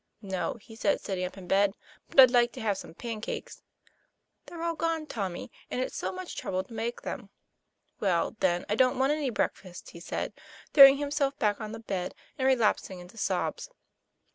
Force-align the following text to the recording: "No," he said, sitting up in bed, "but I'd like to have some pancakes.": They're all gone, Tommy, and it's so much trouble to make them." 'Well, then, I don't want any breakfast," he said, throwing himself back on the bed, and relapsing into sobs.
"No," 0.23 0.55
he 0.55 0.75
said, 0.75 0.99
sitting 0.99 1.25
up 1.25 1.37
in 1.37 1.47
bed, 1.47 1.75
"but 2.09 2.19
I'd 2.19 2.31
like 2.31 2.51
to 2.53 2.61
have 2.61 2.79
some 2.79 2.95
pancakes.": 2.95 3.61
They're 4.47 4.63
all 4.63 4.73
gone, 4.73 5.05
Tommy, 5.05 5.51
and 5.69 5.79
it's 5.79 5.95
so 5.95 6.11
much 6.11 6.35
trouble 6.35 6.63
to 6.63 6.73
make 6.73 7.03
them." 7.03 7.29
'Well, 7.99 8.35
then, 8.39 8.65
I 8.67 8.73
don't 8.73 8.97
want 8.97 9.11
any 9.11 9.29
breakfast," 9.29 9.91
he 9.91 9.99
said, 9.99 10.33
throwing 10.73 10.97
himself 10.97 11.37
back 11.37 11.61
on 11.61 11.71
the 11.71 11.79
bed, 11.79 12.15
and 12.39 12.47
relapsing 12.47 12.97
into 12.97 13.17
sobs. 13.19 13.69